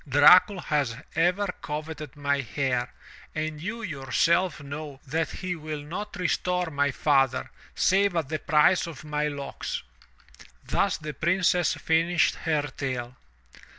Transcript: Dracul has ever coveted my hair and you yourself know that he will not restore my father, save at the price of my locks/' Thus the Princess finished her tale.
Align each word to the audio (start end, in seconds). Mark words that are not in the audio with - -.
Dracul 0.09 0.59
has 0.63 0.95
ever 1.15 1.45
coveted 1.61 2.15
my 2.15 2.41
hair 2.41 2.91
and 3.35 3.61
you 3.61 3.83
yourself 3.83 4.59
know 4.63 4.99
that 5.05 5.29
he 5.29 5.55
will 5.55 5.83
not 5.83 6.15
restore 6.15 6.71
my 6.71 6.89
father, 6.89 7.51
save 7.75 8.15
at 8.15 8.27
the 8.29 8.39
price 8.39 8.87
of 8.87 9.03
my 9.03 9.27
locks/' 9.27 9.83
Thus 10.65 10.97
the 10.97 11.13
Princess 11.13 11.75
finished 11.75 12.33
her 12.33 12.63
tale. 12.75 13.15